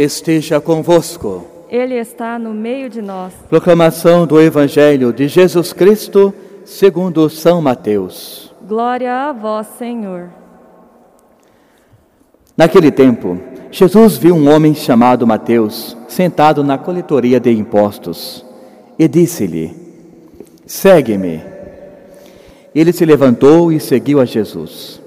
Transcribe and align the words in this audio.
esteja 0.00 0.60
convosco. 0.60 1.44
Ele 1.68 1.96
está 1.96 2.38
no 2.38 2.54
meio 2.54 2.88
de 2.88 3.02
nós. 3.02 3.32
Proclamação 3.48 4.28
do 4.28 4.40
Evangelho 4.40 5.12
de 5.12 5.26
Jesus 5.26 5.72
Cristo, 5.72 6.32
segundo 6.64 7.28
São 7.28 7.60
Mateus. 7.60 8.54
Glória 8.62 9.12
a 9.12 9.32
vós, 9.32 9.66
Senhor. 9.76 10.28
Naquele 12.56 12.92
tempo, 12.92 13.40
Jesus 13.72 14.16
viu 14.16 14.36
um 14.36 14.48
homem 14.48 14.72
chamado 14.72 15.26
Mateus 15.26 15.96
sentado 16.06 16.62
na 16.62 16.78
coletoria 16.78 17.40
de 17.40 17.50
impostos 17.50 18.46
e 18.96 19.08
disse-lhe: 19.08 19.74
Segue-me. 20.64 21.42
Ele 22.72 22.92
se 22.92 23.04
levantou 23.04 23.72
e 23.72 23.80
seguiu 23.80 24.20
a 24.20 24.24
Jesus. 24.24 25.02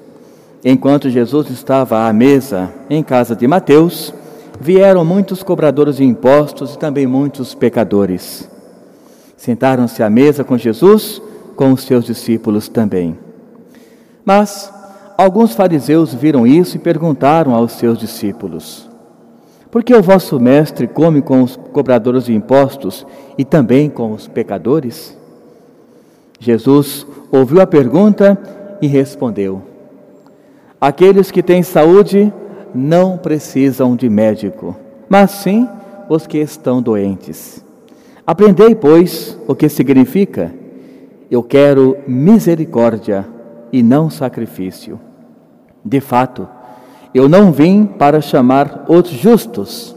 Enquanto 0.66 1.10
Jesus 1.10 1.50
estava 1.50 2.10
à 2.10 2.12
mesa 2.12 2.73
em 2.89 3.02
casa 3.02 3.34
de 3.34 3.48
Mateus, 3.48 4.14
vieram 4.62 5.04
muitos 5.04 5.41
cobradores 5.41 5.96
de 5.96 6.04
impostos 6.04 6.75
e 6.75 6.77
também 6.77 7.08
muitos 7.08 7.55
pecadores. 7.55 8.48
Sentaram-se 9.36 10.03
à 10.03 10.09
mesa 10.09 10.44
com 10.44 10.55
Jesus, 10.55 11.20
com 11.55 11.72
os 11.72 11.81
seus 11.84 12.05
discípulos 12.05 12.70
também. 12.70 13.17
Mas 14.23 14.72
alguns 15.17 15.55
fariseus 15.55 16.13
viram 16.13 16.45
isso 16.45 16.77
e 16.77 16.80
perguntaram 16.80 17.55
aos 17.55 17.72
seus 17.72 17.98
discípulos: 17.98 18.88
Por 19.72 19.84
que 19.84 19.95
o 19.95 20.02
vosso 20.02 20.39
mestre 20.39 20.88
come 20.88 21.23
com 21.23 21.41
os 21.41 21.55
cobradores 21.55 22.25
de 22.25 22.36
impostos 22.36 23.05
e 23.39 23.44
também 23.44 23.89
com 23.89 24.12
os 24.12 24.28
pecadores? 24.28 25.17
Jesus 26.39 27.05
ouviu 27.31 27.62
a 27.62 27.66
pergunta 27.66 28.38
e 28.80 28.86
respondeu: 28.86 29.64
Aqueles 30.80 31.31
que 31.31 31.41
têm 31.41 31.64
saúde 31.64 32.31
não 32.73 33.17
precisam 33.17 33.95
de 33.95 34.09
médico, 34.09 34.75
mas 35.09 35.31
sim 35.31 35.67
os 36.09 36.27
que 36.27 36.38
estão 36.38 36.81
doentes. 36.81 37.63
Aprendei, 38.25 38.75
pois, 38.75 39.38
o 39.47 39.55
que 39.55 39.67
significa: 39.69 40.53
eu 41.30 41.41
quero 41.41 41.97
misericórdia 42.08 43.28
e 43.72 43.81
não 43.81 44.09
sacrifício. 44.09 45.00
De 45.83 46.00
fato, 46.00 46.47
eu 47.13 47.28
não 47.28 47.52
vim 47.52 47.86
para 47.86 48.22
chamar 48.22 48.85
os 48.88 49.09
justos, 49.09 49.95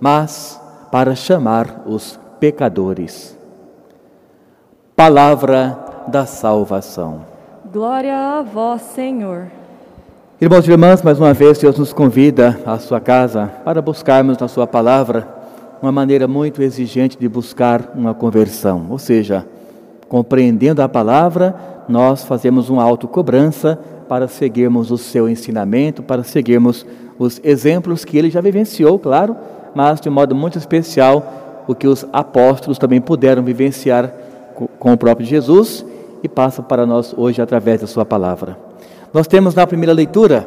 mas 0.00 0.60
para 0.90 1.14
chamar 1.14 1.82
os 1.86 2.18
pecadores. 2.38 3.36
Palavra 4.94 5.78
da 6.06 6.24
salvação. 6.24 7.26
Glória 7.72 8.16
a 8.16 8.42
vós, 8.42 8.82
Senhor. 8.82 9.50
Irmãos 10.44 10.68
e 10.68 10.70
irmãs, 10.70 11.00
mais 11.00 11.18
uma 11.18 11.32
vez 11.32 11.56
Deus 11.56 11.78
nos 11.78 11.94
convida 11.94 12.60
à 12.66 12.78
sua 12.78 13.00
casa 13.00 13.50
para 13.64 13.80
buscarmos 13.80 14.36
na 14.36 14.46
sua 14.46 14.66
palavra 14.66 15.26
uma 15.80 15.90
maneira 15.90 16.28
muito 16.28 16.62
exigente 16.62 17.16
de 17.16 17.26
buscar 17.26 17.94
uma 17.94 18.12
conversão, 18.12 18.88
ou 18.90 18.98
seja, 18.98 19.46
compreendendo 20.06 20.82
a 20.82 20.88
palavra, 20.88 21.56
nós 21.88 22.24
fazemos 22.24 22.68
uma 22.68 22.82
autocobrança 22.82 23.78
para 24.06 24.28
seguirmos 24.28 24.90
o 24.90 24.98
seu 24.98 25.30
ensinamento, 25.30 26.02
para 26.02 26.22
seguirmos 26.22 26.84
os 27.18 27.40
exemplos 27.42 28.04
que 28.04 28.18
ele 28.18 28.28
já 28.28 28.42
vivenciou, 28.42 28.98
claro, 28.98 29.34
mas 29.74 29.98
de 29.98 30.10
um 30.10 30.12
modo 30.12 30.34
muito 30.34 30.58
especial 30.58 31.64
o 31.66 31.74
que 31.74 31.88
os 31.88 32.04
apóstolos 32.12 32.76
também 32.76 33.00
puderam 33.00 33.42
vivenciar 33.42 34.12
com 34.78 34.92
o 34.92 34.98
próprio 34.98 35.26
Jesus 35.26 35.86
e 36.22 36.28
passa 36.28 36.62
para 36.62 36.84
nós 36.84 37.14
hoje 37.16 37.40
através 37.40 37.80
da 37.80 37.86
sua 37.86 38.04
palavra. 38.04 38.74
Nós 39.14 39.28
temos 39.28 39.54
na 39.54 39.64
primeira 39.64 39.92
leitura 39.92 40.44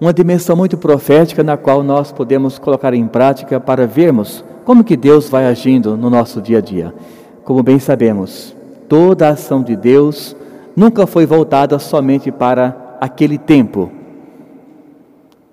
uma 0.00 0.12
dimensão 0.12 0.54
muito 0.54 0.78
profética 0.78 1.42
na 1.42 1.56
qual 1.56 1.82
nós 1.82 2.12
podemos 2.12 2.60
colocar 2.60 2.94
em 2.94 3.08
prática 3.08 3.58
para 3.58 3.88
vermos 3.88 4.44
como 4.64 4.84
que 4.84 4.96
Deus 4.96 5.28
vai 5.28 5.46
agindo 5.46 5.96
no 5.96 6.08
nosso 6.08 6.40
dia 6.40 6.58
a 6.58 6.60
dia. 6.60 6.94
Como 7.42 7.60
bem 7.60 7.80
sabemos, 7.80 8.54
toda 8.88 9.26
a 9.26 9.32
ação 9.32 9.64
de 9.64 9.74
Deus 9.74 10.36
nunca 10.76 11.08
foi 11.08 11.26
voltada 11.26 11.76
somente 11.80 12.30
para 12.30 12.96
aquele 13.00 13.36
tempo. 13.36 13.90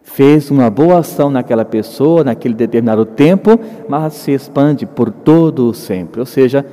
Fez 0.03 0.51
uma 0.51 0.69
boa 0.69 0.99
ação 0.99 1.31
naquela 1.31 1.65
pessoa, 1.65 2.23
naquele 2.23 2.53
determinado 2.53 3.05
tempo, 3.05 3.59
mas 3.89 4.13
se 4.13 4.31
expande 4.31 4.85
por 4.85 5.09
todo 5.09 5.69
o 5.69 5.73
sempre. 5.73 6.19
Ou 6.19 6.27
seja, 6.27 6.63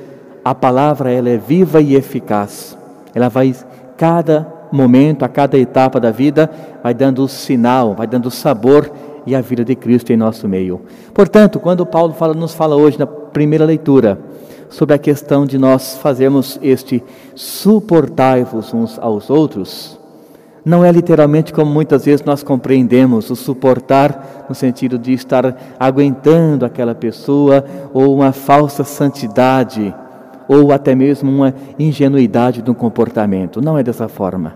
a 0.45 0.53
palavra 0.53 1.11
ela 1.11 1.29
é 1.29 1.37
viva 1.37 1.81
e 1.81 1.95
eficaz. 1.95 2.77
Ela 3.15 3.27
vai 3.27 3.55
cada 3.97 4.58
momento, 4.71 5.23
a 5.23 5.29
cada 5.29 5.57
etapa 5.57 5.99
da 5.99 6.11
vida, 6.11 6.49
vai 6.83 6.93
dando 6.93 7.27
sinal, 7.27 7.93
vai 7.95 8.07
dando 8.07 8.29
sabor 8.29 8.91
e 9.25 9.35
a 9.35 9.41
vida 9.41 9.63
de 9.63 9.75
Cristo 9.75 10.11
em 10.11 10.17
nosso 10.17 10.47
meio. 10.47 10.81
Portanto, 11.13 11.59
quando 11.59 11.85
Paulo 11.85 12.13
fala, 12.13 12.33
nos 12.33 12.53
fala 12.53 12.75
hoje 12.75 12.97
na 12.97 13.07
primeira 13.07 13.65
leitura 13.65 14.19
sobre 14.69 14.95
a 14.95 14.99
questão 14.99 15.45
de 15.45 15.57
nós 15.57 15.97
fazermos 15.97 16.59
este 16.61 17.03
suportai-vos 17.35 18.73
uns 18.73 18.99
aos 18.99 19.29
outros, 19.29 19.99
não 20.63 20.83
é 20.83 20.91
literalmente 20.91 21.53
como 21.53 21.71
muitas 21.71 22.05
vezes 22.05 22.23
nós 22.23 22.43
compreendemos 22.43 23.29
o 23.29 23.35
suportar 23.35 24.45
no 24.47 24.53
sentido 24.53 24.99
de 24.99 25.13
estar 25.13 25.55
aguentando 25.79 26.65
aquela 26.65 26.93
pessoa 26.93 27.63
ou 27.93 28.13
uma 28.13 28.31
falsa 28.31 28.83
santidade 28.83 29.93
ou 30.49 30.71
até 30.71 30.95
mesmo 30.95 31.29
uma 31.29 31.53
ingenuidade 31.77 32.63
no 32.65 32.73
comportamento. 32.73 33.61
Não 33.61 33.77
é 33.77 33.83
dessa 33.83 34.07
forma. 34.07 34.55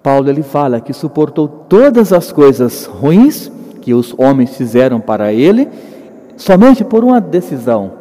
Paulo 0.00 0.30
ele 0.30 0.44
fala 0.44 0.80
que 0.80 0.92
suportou 0.92 1.48
todas 1.48 2.12
as 2.12 2.30
coisas 2.30 2.86
ruins 2.86 3.50
que 3.82 3.92
os 3.92 4.14
homens 4.16 4.56
fizeram 4.56 5.00
para 5.00 5.32
ele, 5.32 5.68
somente 6.36 6.84
por 6.84 7.02
uma 7.02 7.20
decisão: 7.20 7.92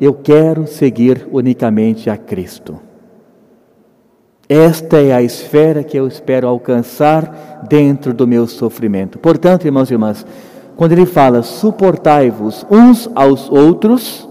eu 0.00 0.14
quero 0.14 0.66
seguir 0.66 1.28
unicamente 1.30 2.08
a 2.08 2.16
Cristo. 2.16 2.80
Esta 4.48 4.96
é 4.96 5.12
a 5.12 5.20
esfera 5.20 5.84
que 5.84 5.98
eu 5.98 6.08
espero 6.08 6.48
alcançar 6.48 7.66
dentro 7.68 8.14
do 8.14 8.26
meu 8.26 8.46
sofrimento. 8.46 9.18
Portanto, 9.18 9.66
irmãos 9.66 9.90
e 9.90 9.94
irmãs, 9.94 10.24
quando 10.74 10.92
ele 10.92 11.04
fala 11.04 11.42
suportai-vos 11.42 12.64
uns 12.70 13.10
aos 13.14 13.50
outros, 13.50 14.26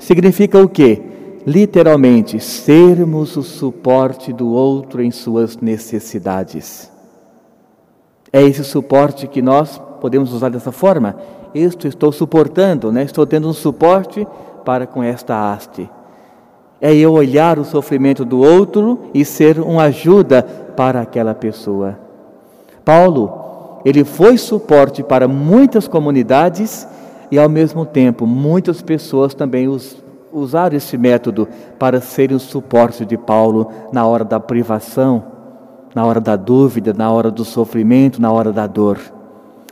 significa 0.00 0.58
o 0.58 0.68
quê? 0.68 1.11
Literalmente, 1.46 2.40
sermos 2.40 3.36
o 3.36 3.42
suporte 3.42 4.32
do 4.32 4.50
outro 4.50 5.02
em 5.02 5.10
suas 5.10 5.56
necessidades. 5.56 6.90
É 8.32 8.42
esse 8.42 8.64
suporte 8.64 9.26
que 9.26 9.42
nós 9.42 9.80
podemos 10.00 10.32
usar 10.32 10.48
dessa 10.48 10.72
forma. 10.72 11.16
Isto 11.54 11.86
estou 11.86 12.10
suportando, 12.10 12.90
né? 12.90 13.02
estou 13.02 13.26
tendo 13.26 13.48
um 13.48 13.52
suporte 13.52 14.26
para 14.64 14.86
com 14.86 15.02
esta 15.02 15.52
haste. 15.52 15.88
É 16.80 16.94
eu 16.94 17.12
olhar 17.12 17.58
o 17.58 17.64
sofrimento 17.64 18.24
do 18.24 18.40
outro 18.40 19.00
e 19.12 19.24
ser 19.24 19.60
uma 19.60 19.84
ajuda 19.84 20.42
para 20.42 21.00
aquela 21.00 21.34
pessoa. 21.34 21.98
Paulo, 22.84 23.80
ele 23.84 24.02
foi 24.04 24.38
suporte 24.38 25.02
para 25.02 25.28
muitas 25.28 25.86
comunidades 25.86 26.88
e 27.30 27.38
ao 27.38 27.48
mesmo 27.48 27.84
tempo 27.84 28.26
muitas 28.26 28.82
pessoas 28.82 29.34
também 29.34 29.68
os 29.68 30.02
usar 30.32 30.72
esse 30.72 30.96
método 30.96 31.48
para 31.78 32.00
serem 32.00 32.36
o 32.36 32.40
suporte 32.40 33.04
de 33.04 33.16
Paulo 33.16 33.70
na 33.92 34.06
hora 34.06 34.24
da 34.24 34.40
privação, 34.40 35.22
na 35.94 36.04
hora 36.04 36.20
da 36.20 36.36
dúvida, 36.36 36.94
na 36.96 37.10
hora 37.10 37.30
do 37.30 37.44
sofrimento, 37.44 38.20
na 38.20 38.32
hora 38.32 38.52
da 38.52 38.66
dor. 38.66 38.98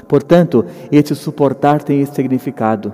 Portanto, 0.07 0.65
esse 0.91 1.15
suportar 1.15 1.83
tem 1.83 2.01
esse 2.01 2.15
significado. 2.15 2.93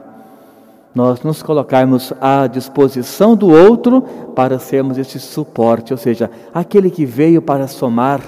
Nós 0.94 1.22
nos 1.22 1.42
colocarmos 1.42 2.12
à 2.20 2.46
disposição 2.46 3.36
do 3.36 3.48
outro 3.50 4.02
para 4.34 4.58
sermos 4.58 4.96
esse 4.96 5.18
suporte, 5.18 5.92
ou 5.92 5.98
seja, 5.98 6.30
aquele 6.54 6.90
que 6.90 7.04
veio 7.04 7.42
para 7.42 7.66
somar, 7.66 8.20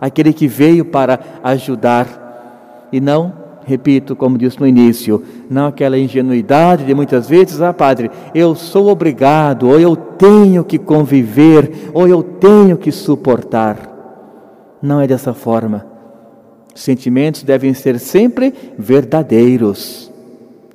aquele 0.00 0.32
que 0.32 0.48
veio 0.48 0.84
para 0.84 1.20
ajudar, 1.42 2.88
e 2.92 3.00
não 3.00 3.39
repito, 3.70 4.16
como 4.16 4.36
disse 4.36 4.58
no 4.58 4.66
início, 4.66 5.22
não 5.48 5.66
aquela 5.66 5.96
ingenuidade 5.96 6.84
de 6.84 6.92
muitas 6.92 7.28
vezes, 7.28 7.60
ah, 7.60 7.72
padre, 7.72 8.10
eu 8.34 8.54
sou 8.54 8.88
obrigado, 8.88 9.68
ou 9.68 9.78
eu 9.78 9.94
tenho 9.94 10.64
que 10.64 10.78
conviver, 10.78 11.90
ou 11.94 12.08
eu 12.08 12.22
tenho 12.22 12.76
que 12.76 12.90
suportar. 12.90 13.78
Não 14.82 15.00
é 15.00 15.06
dessa 15.06 15.32
forma. 15.32 15.86
Sentimentos 16.74 17.42
devem 17.44 17.72
ser 17.72 17.98
sempre 18.00 18.52
verdadeiros. 18.76 20.10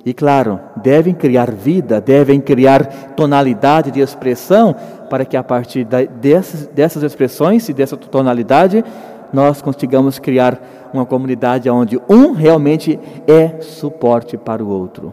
E 0.04 0.14
claro, 0.14 0.60
devem 0.76 1.12
criar 1.12 1.50
vida, 1.50 2.00
devem 2.00 2.40
criar 2.40 3.14
tonalidade 3.16 3.90
de 3.90 4.00
expressão, 4.00 4.74
para 5.10 5.24
que 5.24 5.36
a 5.36 5.42
partir 5.42 5.84
dessas, 6.20 6.66
dessas 6.68 7.02
expressões 7.02 7.68
e 7.68 7.72
dessa 7.72 7.96
tonalidade 7.96 8.84
nós 9.32 9.60
consigamos 9.62 10.18
criar 10.18 10.60
uma 10.92 11.04
comunidade 11.04 11.68
onde 11.68 12.00
um 12.08 12.32
realmente 12.32 12.98
é 13.26 13.60
suporte 13.60 14.36
para 14.36 14.64
o 14.64 14.68
outro. 14.68 15.12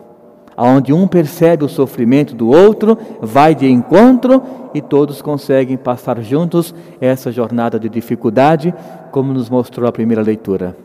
Onde 0.55 0.93
um 0.93 1.07
percebe 1.07 1.65
o 1.65 1.69
sofrimento 1.69 2.35
do 2.35 2.49
outro, 2.49 2.97
vai 3.21 3.55
de 3.55 3.67
encontro 3.67 4.41
e 4.73 4.81
todos 4.81 5.21
conseguem 5.21 5.77
passar 5.77 6.21
juntos 6.21 6.73
essa 7.01 7.31
jornada 7.31 7.79
de 7.79 7.89
dificuldade, 7.89 8.73
como 9.11 9.33
nos 9.33 9.49
mostrou 9.49 9.87
a 9.87 9.91
primeira 9.91 10.21
leitura. 10.21 10.75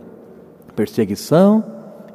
Perseguição, 0.75 1.63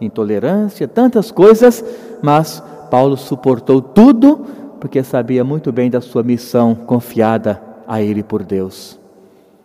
intolerância, 0.01 0.88
tantas 0.88 1.31
coisas, 1.31 1.83
mas 2.21 2.63
Paulo 2.89 3.18
suportou 3.18 3.81
tudo 3.81 4.45
porque 4.80 5.01
sabia 5.01 5.44
muito 5.44 5.71
bem 5.71 5.89
da 5.89 6.01
sua 6.01 6.24
missão 6.24 6.75
confiada 6.75 7.62
a 7.88 8.01
ele 8.01 8.21
por 8.21 8.44
Deus. 8.44 9.00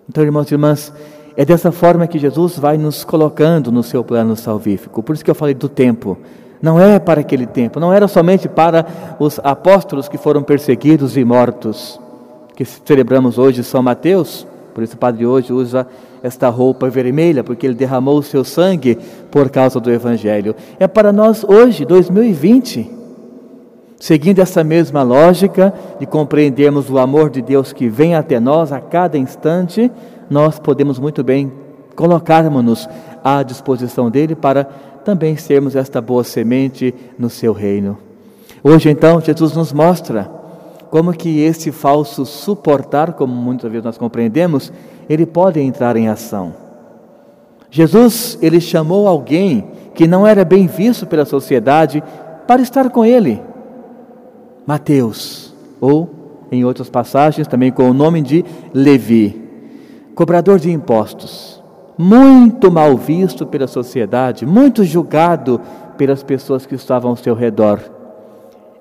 Então, 0.09 0.23
irmãos 0.23 0.51
e 0.51 0.55
irmãs, 0.55 0.93
é 1.39 1.45
dessa 1.45 1.71
forma 1.71 2.09
que 2.09 2.19
Jesus 2.19 2.59
vai 2.59 2.77
nos 2.77 3.05
colocando 3.05 3.71
no 3.71 3.85
seu 3.85 4.03
plano 4.03 4.35
salvífico. 4.35 5.05
Por 5.05 5.15
isso 5.15 5.25
que 5.25 5.31
eu 5.31 5.37
falei 5.37 5.55
do 5.55 5.69
tempo. 5.69 6.19
Não 6.61 6.81
é 6.81 6.99
para 6.99 7.21
aquele 7.21 7.47
tempo, 7.47 7.79
não 7.79 7.93
era 7.93 8.09
somente 8.09 8.49
para 8.49 8.85
os 9.21 9.39
apóstolos 9.45 10.09
que 10.09 10.19
foram 10.19 10.43
perseguidos 10.43 11.17
e 11.17 11.25
mortos, 11.25 12.01
que 12.57 12.65
celebramos 12.65 13.39
hoje 13.39 13.63
São 13.63 13.81
Mateus, 13.81 14.45
por 14.75 14.83
isso 14.83 14.97
o 14.97 14.99
padre 14.99 15.25
hoje 15.25 15.53
usa 15.53 15.87
esta 16.25 16.49
roupa 16.49 16.91
vermelha, 16.91 17.45
porque 17.45 17.65
ele 17.65 17.75
derramou 17.77 18.19
o 18.19 18.23
seu 18.25 18.43
sangue 18.43 18.99
por 19.31 19.49
causa 19.49 19.79
do 19.79 19.93
Evangelho. 19.93 20.57
É 20.81 20.89
para 20.89 21.13
nós 21.13 21.45
hoje, 21.45 21.85
2020, 21.85 22.91
seguindo 23.97 24.41
essa 24.41 24.65
mesma 24.65 25.05
lógica 25.05 25.73
de 26.01 26.07
compreendermos 26.07 26.91
o 26.91 26.99
amor 26.99 27.31
de 27.31 27.41
Deus 27.41 27.73
que 27.73 27.89
vem 27.89 28.17
até 28.17 28.41
nós 28.41 28.73
a 28.73 28.81
cada 28.81 29.17
instante, 29.17 29.89
nós 30.29 30.59
podemos 30.59 30.99
muito 30.99 31.23
bem 31.25 31.53
colocarmos-nos 31.95 32.89
à 33.25 33.43
disposição 33.43 34.11
dele 34.11 34.35
para 34.35 34.65
também 35.05 35.37
sermos 35.37 35.75
esta 35.75 36.01
boa 36.01 36.23
semente 36.23 36.95
no 37.19 37.31
seu 37.31 37.53
reino. 37.53 37.99
Hoje, 38.63 38.91
então, 38.91 39.21
Jesus 39.21 39.55
nos 39.55 39.73
mostra 39.73 40.31
como 40.91 41.13
que 41.13 41.41
esse 41.41 41.71
falso 41.73 42.25
suportar, 42.25 43.13
como 43.15 43.33
muitas 43.33 43.71
vezes 43.71 43.85
nós 43.85 43.99
compreendemos, 43.99 44.73
ele 45.09 45.27
pode 45.27 45.61
entrar 45.61 45.97
em 45.97 46.09
ação. 46.09 46.55
Jesus, 47.71 48.39
ele 48.41 48.61
chamou 48.61 49.07
alguém 49.07 49.69
que 49.95 50.07
não 50.07 50.27
era 50.27 50.45
bem 50.45 50.67
visto 50.67 51.07
pela 51.07 51.25
sociedade 51.25 52.03
para 52.47 52.63
estar 52.63 52.89
com 52.91 53.05
ele. 53.05 53.43
Mateus, 54.67 55.55
ou 55.81 56.11
em 56.51 56.65
outras 56.65 56.89
passagens 56.89 57.47
também 57.47 57.71
com 57.71 57.91
o 57.91 57.95
nome 57.95 58.23
de 58.23 58.45
Levi, 58.73 59.48
cobrador 60.19 60.59
de 60.59 60.69
impostos 60.69 61.63
muito 61.97 62.73
mal 62.73 62.97
visto 62.97 63.47
pela 63.47 63.69
sociedade, 63.69 64.45
muito 64.45 64.83
julgado 64.83 65.61
pelas 65.97 66.25
pessoas 66.25 66.67
que 66.67 66.75
estavam 66.75 67.13
ao 67.13 67.17
seu 67.17 67.37
redor. 67.37 67.79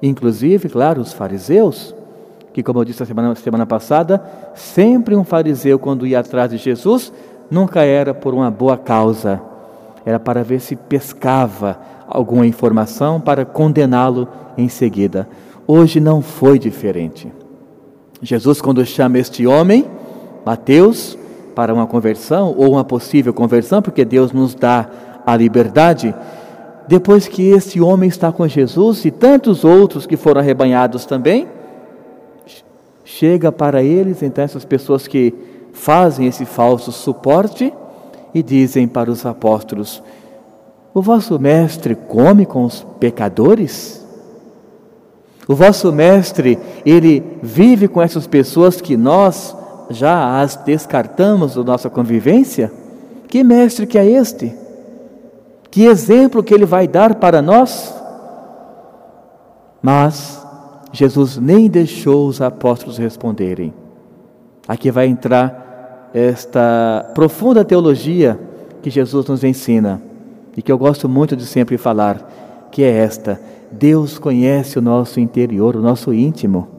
Inclusive, 0.01 0.67
claro, 0.67 0.99
os 0.99 1.13
fariseus, 1.13 1.93
que, 2.51 2.63
como 2.63 2.79
eu 2.79 2.85
disse 2.85 3.03
a 3.03 3.05
semana, 3.05 3.35
semana 3.35 3.67
passada, 3.67 4.19
sempre 4.55 5.15
um 5.15 5.23
fariseu, 5.23 5.77
quando 5.77 6.07
ia 6.07 6.21
atrás 6.21 6.49
de 6.49 6.57
Jesus, 6.57 7.13
nunca 7.51 7.83
era 7.83 8.15
por 8.15 8.33
uma 8.33 8.49
boa 8.49 8.75
causa, 8.75 9.39
era 10.03 10.19
para 10.19 10.43
ver 10.43 10.59
se 10.59 10.75
pescava 10.75 11.79
alguma 12.07 12.47
informação 12.47 13.21
para 13.21 13.45
condená-lo 13.45 14.27
em 14.57 14.67
seguida. 14.67 15.29
Hoje 15.67 15.99
não 15.99 16.19
foi 16.19 16.57
diferente. 16.57 17.31
Jesus, 18.23 18.59
quando 18.59 18.83
chama 18.83 19.19
este 19.19 19.45
homem, 19.45 19.85
Mateus, 20.43 21.15
para 21.57 21.73
uma 21.73 21.87
conversão 21.87 22.53
ou 22.55 22.73
uma 22.73 22.83
possível 22.83 23.33
conversão, 23.33 23.81
porque 23.81 24.05
Deus 24.05 24.31
nos 24.31 24.53
dá 24.53 24.87
a 25.25 25.35
liberdade. 25.35 26.13
Depois 26.87 27.27
que 27.27 27.49
esse 27.49 27.81
homem 27.81 28.07
está 28.07 28.31
com 28.31 28.47
Jesus 28.47 29.03
e 29.05 29.09
tantos 29.09 29.65
outros 29.65 30.05
que 30.05 30.15
foram 30.15 30.39
arrebanhados 30.39 31.03
também, 31.03 31.47
chega 33.03 33.51
para 33.51 33.81
eles, 33.81 34.21
então 34.21 34.43
essas 34.43 34.63
pessoas 34.63 35.07
que 35.07 35.33
fazem 35.73 36.27
esse 36.27 36.45
falso 36.45 36.91
suporte 36.91 37.73
e 38.35 38.43
dizem 38.43 38.87
para 38.87 39.09
os 39.09 39.25
apóstolos: 39.25 40.03
O 40.93 41.01
vosso 41.01 41.39
mestre 41.39 41.95
come 41.95 42.45
com 42.45 42.65
os 42.65 42.85
pecadores? 42.99 44.05
O 45.47 45.55
vosso 45.55 45.91
mestre, 45.91 46.59
ele 46.85 47.23
vive 47.41 47.87
com 47.87 47.99
essas 47.99 48.27
pessoas 48.27 48.79
que 48.79 48.95
nós 48.95 49.56
já 49.89 50.41
as 50.41 50.55
descartamos 50.55 51.55
da 51.55 51.63
nossa 51.63 51.89
convivência? 51.89 52.71
Que 53.27 53.43
mestre 53.43 53.85
que 53.85 53.97
é 53.97 54.05
este? 54.05 54.53
Que 55.69 55.85
exemplo 55.85 56.43
que 56.43 56.53
ele 56.53 56.65
vai 56.65 56.87
dar 56.87 57.15
para 57.15 57.41
nós? 57.41 57.93
Mas 59.81 60.45
Jesus 60.91 61.37
nem 61.37 61.69
deixou 61.69 62.27
os 62.27 62.41
apóstolos 62.41 62.97
responderem. 62.97 63.73
Aqui 64.67 64.91
vai 64.91 65.07
entrar 65.07 66.09
esta 66.13 67.11
profunda 67.13 67.63
teologia 67.63 68.39
que 68.81 68.89
Jesus 68.89 69.27
nos 69.27 69.43
ensina 69.43 70.01
e 70.55 70.61
que 70.61 70.71
eu 70.71 70.77
gosto 70.77 71.07
muito 71.07 71.35
de 71.35 71.45
sempre 71.45 71.77
falar, 71.77 72.67
que 72.71 72.83
é 72.83 72.89
esta: 72.89 73.39
Deus 73.71 74.17
conhece 74.17 74.79
o 74.79 74.81
nosso 74.81 75.19
interior, 75.19 75.75
o 75.75 75.81
nosso 75.81 76.13
íntimo. 76.13 76.76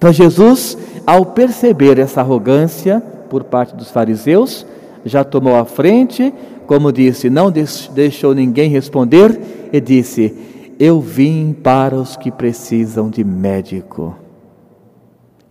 Então 0.00 0.14
Jesus, 0.14 0.78
ao 1.06 1.26
perceber 1.26 1.98
essa 1.98 2.22
arrogância 2.22 3.02
por 3.28 3.44
parte 3.44 3.76
dos 3.76 3.90
fariseus, 3.90 4.64
já 5.04 5.22
tomou 5.22 5.56
a 5.56 5.66
frente, 5.66 6.32
como 6.66 6.90
disse, 6.90 7.28
não 7.28 7.52
deixou 7.52 8.34
ninguém 8.34 8.70
responder 8.70 9.68
e 9.70 9.78
disse: 9.78 10.34
Eu 10.78 11.02
vim 11.02 11.52
para 11.52 11.96
os 11.96 12.16
que 12.16 12.30
precisam 12.30 13.10
de 13.10 13.22
médico. 13.22 14.16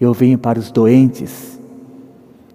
Eu 0.02 0.14
vim 0.14 0.36
para 0.36 0.58
os 0.58 0.72
doentes. 0.72 1.60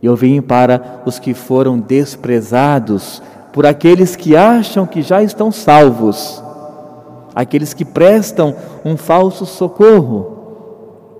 Eu 0.03 0.17
vim 0.17 0.43
para 0.43 1.01
os 1.07 1.21
que 1.21 1.33
foram 1.33 1.79
desprezados 1.79 3.23
por 3.53 3.65
aqueles 3.67 4.17
que 4.17 4.35
acham 4.35 4.85
que 4.85 5.01
já 5.01 5.23
estão 5.23 5.53
salvos, 5.53 6.43
aqueles 7.33 7.73
que 7.73 7.85
prestam 7.85 8.53
um 8.85 8.97
falso 8.97 9.47
socorro 9.47 10.34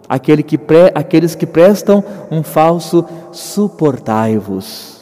aquele 0.09 0.43
que 0.43 0.59
pre, 0.59 0.91
aqueles 0.95 1.35
que 1.35 1.47
prestam 1.47 2.03
um 2.31 2.43
falso 2.43 3.05
suportai-vos. 3.33 4.95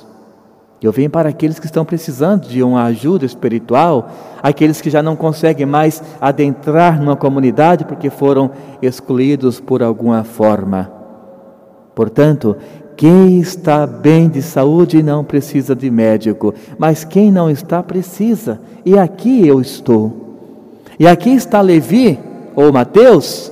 Eu 0.82 0.90
venho 0.90 1.10
para 1.10 1.28
aqueles 1.28 1.60
que 1.60 1.66
estão 1.66 1.84
precisando 1.84 2.48
de 2.48 2.60
uma 2.60 2.82
ajuda 2.84 3.24
espiritual, 3.24 4.10
aqueles 4.42 4.80
que 4.80 4.90
já 4.90 5.00
não 5.00 5.14
conseguem 5.14 5.64
mais 5.64 6.02
adentrar 6.20 7.00
numa 7.00 7.14
comunidade 7.14 7.84
porque 7.84 8.10
foram 8.10 8.50
excluídos 8.80 9.60
por 9.60 9.80
alguma 9.80 10.24
forma. 10.24 10.90
Portanto, 11.94 12.56
quem 12.96 13.38
está 13.38 13.86
bem 13.86 14.28
de 14.28 14.42
saúde 14.42 15.02
não 15.04 15.22
precisa 15.22 15.76
de 15.76 15.88
médico, 15.88 16.52
mas 16.76 17.04
quem 17.04 17.30
não 17.30 17.48
está 17.48 17.80
precisa. 17.80 18.60
E 18.84 18.98
aqui 18.98 19.46
eu 19.46 19.60
estou. 19.60 20.22
E 20.98 21.06
aqui 21.06 21.30
está 21.30 21.60
Levi 21.60 22.18
ou 22.56 22.72
Mateus, 22.72 23.51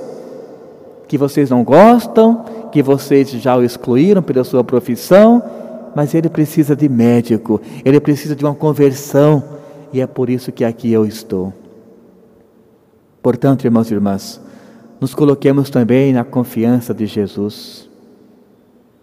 que 1.11 1.17
vocês 1.17 1.49
não 1.49 1.61
gostam, 1.61 2.45
que 2.71 2.81
vocês 2.81 3.29
já 3.31 3.57
o 3.57 3.63
excluíram 3.65 4.23
pela 4.23 4.45
sua 4.45 4.63
profissão, 4.63 5.43
mas 5.93 6.15
ele 6.15 6.29
precisa 6.29 6.73
de 6.73 6.87
médico, 6.87 7.59
ele 7.83 7.99
precisa 7.99 8.33
de 8.33 8.45
uma 8.45 8.55
conversão, 8.55 9.43
e 9.91 9.99
é 9.99 10.07
por 10.07 10.29
isso 10.29 10.53
que 10.53 10.63
aqui 10.63 10.89
eu 10.89 11.05
estou. 11.05 11.51
Portanto, 13.21 13.65
irmãos 13.65 13.91
e 13.91 13.93
irmãs, 13.93 14.39
nos 15.01 15.13
coloquemos 15.13 15.69
também 15.69 16.13
na 16.13 16.23
confiança 16.23 16.93
de 16.93 17.05
Jesus. 17.05 17.89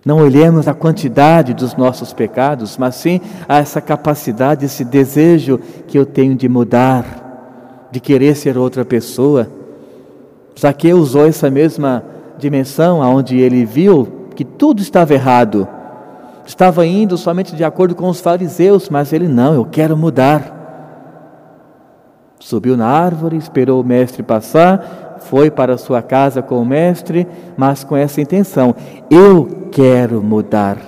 Não 0.03 0.17
olhemos 0.17 0.67
a 0.67 0.73
quantidade 0.73 1.53
dos 1.53 1.77
nossos 1.77 2.15
pecados, 2.15 2.79
mas 2.79 2.95
sim 2.95 3.21
a 3.47 3.59
essa 3.59 3.83
capacidade, 3.83 4.65
esse 4.65 4.83
desejo 4.83 5.61
que 5.87 5.99
eu 5.99 6.07
tenho 6.07 6.35
de 6.35 6.49
mudar, 6.49 7.89
de 7.93 8.01
querer 8.01 8.35
ser 8.35 8.57
outra 8.57 8.83
pessoa 8.83 9.58
Zaqueu 10.59 10.99
usou 10.99 11.27
essa 11.27 11.49
mesma 11.49 12.03
dimensão, 12.37 13.01
aonde 13.03 13.39
ele 13.39 13.65
viu 13.65 14.27
que 14.35 14.45
tudo 14.45 14.83
estava 14.83 15.15
errado. 15.15 15.69
Estava 16.45 16.85
indo 16.85 17.17
somente 17.17 17.55
de 17.55 17.63
acordo 17.63 17.95
com 17.95 18.09
os 18.09 18.21
fariseus, 18.21 18.89
mas 18.89 19.13
ele 19.13 19.29
não, 19.29 19.55
eu 19.55 19.65
quero 19.65 19.97
mudar. 19.97 20.57
Subiu 22.41 22.77
na 22.77 22.87
árvore, 22.87 23.37
esperou 23.37 23.81
o 23.81 23.85
mestre 23.85 24.23
passar, 24.23 25.19
foi 25.21 25.51
para 25.51 25.77
sua 25.77 26.01
casa 26.01 26.41
com 26.41 26.61
o 26.61 26.67
mestre, 26.67 27.27
mas 27.57 27.85
com 27.85 27.97
essa 27.97 28.21
intenção: 28.21 28.75
eu 29.11 29.69
quero 29.71 30.23
mudar. 30.23 30.79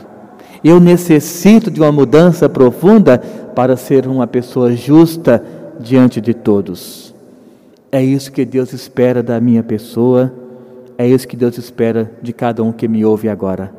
Eu 0.64 0.80
necessito 0.80 1.70
de 1.70 1.80
uma 1.80 1.92
mudança 1.92 2.48
profunda 2.48 3.18
para 3.54 3.76
ser 3.76 4.06
uma 4.06 4.26
pessoa 4.26 4.72
justa 4.72 5.42
diante 5.78 6.20
de 6.20 6.34
todos. 6.34 7.09
É 7.92 8.02
isso 8.02 8.30
que 8.30 8.44
Deus 8.44 8.72
espera 8.72 9.22
da 9.22 9.40
minha 9.40 9.62
pessoa, 9.62 10.32
é 10.96 11.08
isso 11.08 11.26
que 11.26 11.36
Deus 11.36 11.58
espera 11.58 12.12
de 12.22 12.32
cada 12.32 12.62
um 12.62 12.70
que 12.70 12.86
me 12.86 13.04
ouve 13.04 13.28
agora. 13.28 13.72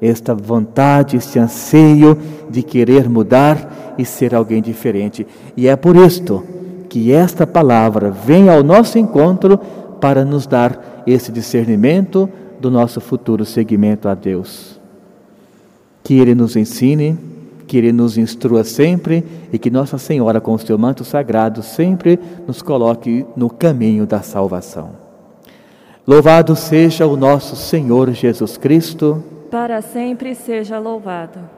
Esta 0.00 0.34
vontade, 0.34 1.16
este 1.16 1.38
anseio 1.38 2.16
de 2.50 2.62
querer 2.62 3.08
mudar 3.08 3.94
e 3.96 4.04
ser 4.04 4.34
alguém 4.34 4.60
diferente. 4.60 5.26
E 5.56 5.66
é 5.66 5.74
por 5.76 5.96
isto 5.96 6.44
que 6.88 7.10
esta 7.12 7.46
palavra 7.46 8.10
vem 8.10 8.48
ao 8.48 8.62
nosso 8.62 8.98
encontro 8.98 9.58
para 10.00 10.24
nos 10.24 10.46
dar 10.46 11.02
esse 11.06 11.32
discernimento 11.32 12.28
do 12.60 12.70
nosso 12.70 13.00
futuro 13.00 13.44
seguimento 13.44 14.08
a 14.08 14.14
Deus. 14.14 14.78
Que 16.02 16.18
Ele 16.18 16.34
nos 16.34 16.54
ensine, 16.54 17.16
que 17.68 17.76
Ele 17.76 17.92
nos 17.92 18.16
instrua 18.16 18.64
sempre 18.64 19.22
e 19.52 19.58
que 19.58 19.70
Nossa 19.70 19.98
Senhora, 19.98 20.40
com 20.40 20.54
o 20.54 20.58
seu 20.58 20.78
manto 20.78 21.04
sagrado, 21.04 21.62
sempre 21.62 22.18
nos 22.46 22.62
coloque 22.62 23.26
no 23.36 23.50
caminho 23.50 24.06
da 24.06 24.22
salvação. 24.22 24.92
Louvado 26.06 26.56
seja 26.56 27.06
o 27.06 27.16
nosso 27.16 27.54
Senhor 27.54 28.10
Jesus 28.12 28.56
Cristo. 28.56 29.22
Para 29.50 29.82
sempre 29.82 30.34
seja 30.34 30.78
louvado. 30.78 31.57